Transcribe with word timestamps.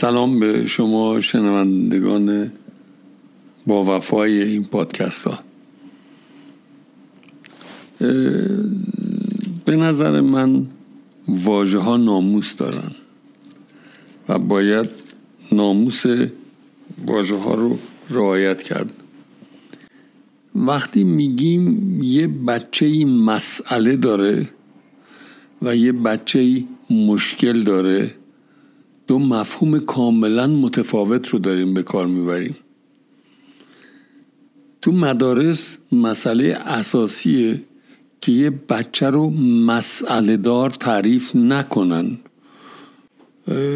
سلام 0.00 0.40
به 0.40 0.66
شما 0.66 1.20
شنوندگان 1.20 2.52
با 3.66 3.96
وفای 3.96 4.42
این 4.42 4.64
پادکست 4.64 5.26
ها. 5.26 5.38
به 9.64 9.76
نظر 9.76 10.20
من 10.20 10.66
واژه 11.28 11.78
ها 11.78 11.96
ناموس 11.96 12.56
دارن 12.56 12.90
و 14.28 14.38
باید 14.38 14.90
ناموس 15.52 16.02
واژه 17.06 17.36
ها 17.36 17.54
رو 17.54 17.78
رعایت 18.10 18.62
کرد. 18.62 18.90
وقتی 20.54 21.04
میگیم 21.04 21.98
یه 22.02 22.26
بچه 22.26 23.04
مسئله 23.04 23.96
داره 23.96 24.48
و 25.62 25.76
یه 25.76 25.92
بچه 25.92 26.64
مشکل 26.90 27.62
داره 27.62 28.19
دو 29.10 29.18
مفهوم 29.18 29.78
کاملا 29.78 30.46
متفاوت 30.46 31.28
رو 31.28 31.38
داریم 31.38 31.74
به 31.74 31.82
کار 31.82 32.06
می‌بریم. 32.06 32.56
تو 34.82 34.92
مدارس 34.92 35.76
مسئله 35.92 36.44
اساسیه 36.66 37.62
که 38.20 38.32
یه 38.32 38.50
بچه 38.50 39.10
رو 39.10 39.30
مسئله 39.66 40.36
دار 40.36 40.70
تعریف 40.70 41.36
نکنن. 41.36 42.18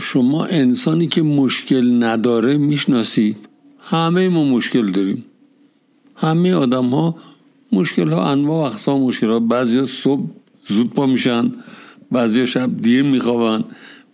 شما 0.00 0.44
انسانی 0.44 1.06
که 1.06 1.22
مشکل 1.22 2.04
نداره 2.04 2.56
می‌شناسید 2.56 3.36
همه 3.80 4.28
ما 4.28 4.44
مشکل 4.44 4.90
داریم. 4.90 5.24
همه 6.16 6.54
آدم 6.54 6.86
ها 6.86 7.16
مشکل 7.72 8.08
ها 8.08 8.30
انواع 8.30 8.62
و 8.62 8.72
اقسام 8.72 9.02
مشکل 9.02 9.28
ها 9.28 9.40
بعضی 9.40 9.86
صبح 9.86 10.22
زود 10.68 10.94
پا 10.94 11.06
میشن 11.06 11.52
بعضی 12.12 12.46
شب 12.46 12.76
دیر 12.76 13.02
میخوابن. 13.02 13.64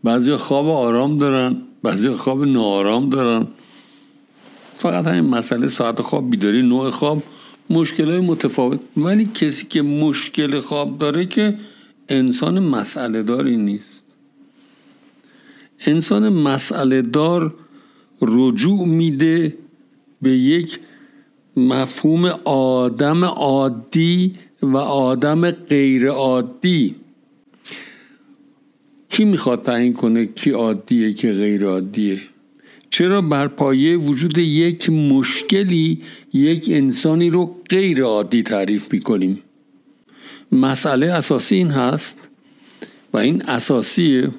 بعضی 0.05 0.36
خواب 0.36 0.69
آرام 0.69 1.19
دارن 1.19 1.56
بعضی 1.83 2.08
خواب 2.08 2.44
ناآرام 2.44 3.10
دارن. 3.10 3.47
فقط 4.74 5.06
همین 5.06 5.30
مسئله 5.30 5.69
ساعت 5.69 6.02
خواب 6.02 6.30
بیداری 6.30 6.62
نوع 6.62 6.91
خواب 6.91 7.22
مشکل 7.70 8.10
های 8.10 8.20
متفاوت. 8.20 8.80
ولی 8.97 9.25
کسی 9.25 9.66
که 9.66 9.82
مشکل 9.82 10.60
خواب 10.60 10.98
داره 10.98 11.27
که 11.27 11.55
انسان 12.08 12.58
مسئله 12.58 13.22
داری 13.22 13.56
نیست. 13.56 14.02
انسان 15.86 16.28
مسئله 16.28 17.02
دار 17.02 17.55
رجوع 18.22 18.86
میده 18.86 19.58
به 20.22 20.30
یک 20.30 20.78
مفهوم 21.56 22.25
آدم 22.44 23.25
عادی 23.25 24.34
و 24.62 24.77
آدم 24.77 25.50
غیر 25.50 26.08
عادی 26.08 26.97
کی 29.14 29.24
می‌خواد 29.24 29.62
تعیین 29.62 29.92
کنه 29.92 30.26
کی 30.26 30.50
عادیه 30.50 31.12
که 31.12 31.32
غیر 31.32 31.64
عادیه؟ 31.64 32.18
چرا 32.90 33.20
بر 33.20 33.48
پایه 33.48 33.96
وجود 33.96 34.38
یک 34.38 34.90
مشکلی 34.90 36.02
یک 36.32 36.68
انسانی 36.68 37.30
رو 37.30 37.54
غیر 37.70 38.02
عادی 38.02 38.42
تعریف 38.42 38.92
می‌کنیم؟ 38.92 39.38
مسئله 40.52 41.12
اساسی 41.12 41.54
این 41.54 41.70
هست 41.70 42.28
و 43.12 43.16
این 43.16 43.42
اساسیه 43.42 44.30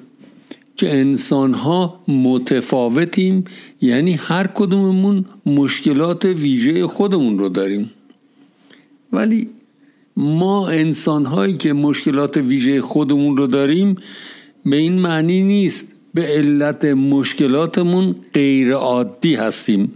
که 0.76 0.98
انسان 0.98 1.54
ها 1.54 2.00
متفاوتیم 2.08 3.44
یعنی 3.80 4.12
هر 4.12 4.46
کدوممون 4.46 5.24
مشکلات 5.46 6.24
ویژه 6.24 6.86
خودمون 6.86 7.38
رو 7.38 7.48
داریم. 7.48 7.90
ولی 9.12 9.48
ما 10.16 10.68
انسان 10.68 11.26
هایی 11.26 11.56
که 11.56 11.72
مشکلات 11.72 12.36
ویژه 12.36 12.80
خودمون 12.80 13.36
رو 13.36 13.46
داریم 13.46 13.96
به 14.66 14.76
این 14.76 14.98
معنی 15.00 15.42
نیست. 15.42 15.92
به 16.14 16.22
علت 16.22 16.84
مشکلاتمون 16.84 18.14
غیر 18.34 18.72
عادی 18.72 19.34
هستیم. 19.34 19.92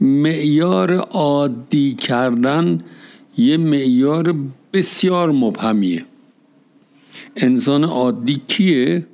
معیار 0.00 0.94
عادی 0.94 1.94
کردن 1.94 2.78
یه 3.38 3.56
معیار 3.56 4.34
بسیار 4.72 5.32
مبهمیه. 5.32 6.04
انسان 7.36 7.84
عادی 7.84 8.42
کیه؟ 8.48 9.06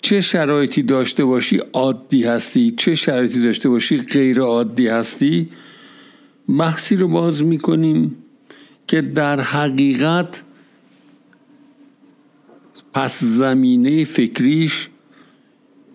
چه 0.00 0.20
شرایطی 0.20 0.82
داشته 0.82 1.24
باشی 1.24 1.60
عادی 1.72 2.24
هستی 2.24 2.74
چه 2.76 2.94
شرایطی 2.94 3.42
داشته 3.42 3.68
باشی 3.68 3.96
غیر 3.96 4.40
عادی 4.40 4.88
هستی؟ 4.88 5.48
بحثی 6.58 6.96
رو 6.96 7.08
باز 7.08 7.42
می‌کنیم 7.42 8.16
که 8.86 9.00
در 9.00 9.40
حقیقت 9.40 10.42
پس 12.98 13.24
زمینه 13.24 14.04
فکریش 14.04 14.88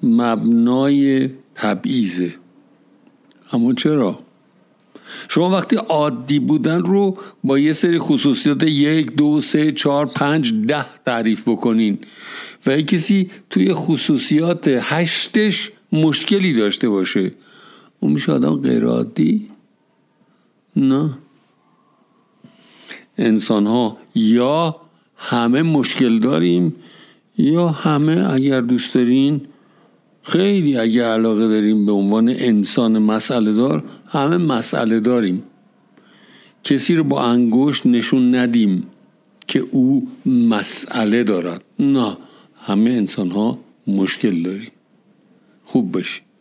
مبنای 0.04 1.30
تبعیزه 1.56 2.36
اما 3.52 3.74
چرا؟ 3.74 4.20
شما 5.30 5.50
وقتی 5.50 5.76
عادی 5.76 6.40
بودن 6.40 6.80
رو 6.80 7.18
با 7.44 7.60
یه 7.60 7.74
سری 7.74 8.00
خصوصیات 8.00 8.64
یک 8.64 9.16
دو 9.16 9.42
سه 9.42 9.72
چهار 9.72 10.06
پنج 10.06 10.54
ده 10.54 10.86
تعریف 11.06 11.48
بکنین 11.48 11.98
و 12.66 12.78
یک 12.78 12.88
کسی 12.88 13.32
توی 13.50 13.74
خصوصیات 13.74 14.68
هشتش 14.68 15.72
مشکلی 15.92 16.54
داشته 16.54 16.90
باشه 16.90 17.32
اون 18.00 18.12
میشه 18.12 18.32
آدم 18.32 18.56
غیر 18.56 18.86
عادی؟ 18.86 19.50
نه 20.76 21.18
انسان 23.18 23.68
ها 23.68 23.98
یا 24.16 24.83
همه 25.26 25.62
مشکل 25.62 26.20
داریم 26.20 26.76
یا 27.38 27.68
همه 27.68 28.34
اگر 28.34 28.62
دوست 28.62 28.94
دارین 28.94 29.42
خیلی 30.22 30.78
اگر 30.78 31.04
علاقه 31.04 31.48
داریم 31.48 31.86
به 31.86 31.92
عنوان 31.92 32.30
انسان 32.30 33.00
مسئله 33.00 33.54
دار 33.54 33.84
همه 34.08 34.38
مسئله 34.38 35.00
داریم. 35.00 35.44
کسی 36.64 36.96
رو 36.96 37.04
با 37.04 37.22
انگشت 37.24 37.86
نشون 37.86 38.36
ندیم 38.36 38.88
که 39.48 39.60
او 39.60 40.08
مسئله 40.26 41.24
دارد. 41.24 41.64
نه 41.80 42.18
همه 42.56 42.90
انسان 42.90 43.32
ها 43.32 43.60
مشکل 43.88 44.44
داریم. 44.44 44.72
خوب 45.64 45.92
باشید. 45.92 46.33